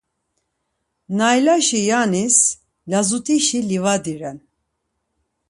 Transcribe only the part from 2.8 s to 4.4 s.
lazut̆işi livadi ren.